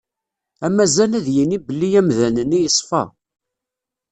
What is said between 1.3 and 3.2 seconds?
yini belli amdan-nni yeṣfa.